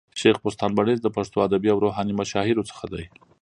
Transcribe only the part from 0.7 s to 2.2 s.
بړیڅ د پښتو ادبي او روحاني